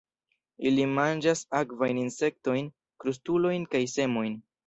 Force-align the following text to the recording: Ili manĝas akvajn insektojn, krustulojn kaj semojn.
Ili 0.69 0.85
manĝas 0.99 1.43
akvajn 1.59 2.01
insektojn, 2.05 2.71
krustulojn 3.05 3.67
kaj 3.77 3.85
semojn. 3.95 4.35